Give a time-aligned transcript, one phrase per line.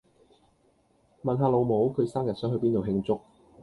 [1.23, 3.21] 問下老母，佢生日想去邊度慶祝